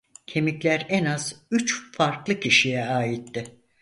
[0.27, 3.55] Kemikler en az üç farklı kişiye aitti.